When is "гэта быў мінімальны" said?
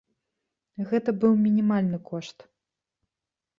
0.93-2.01